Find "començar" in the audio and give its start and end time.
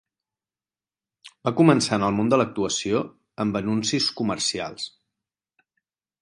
1.59-1.99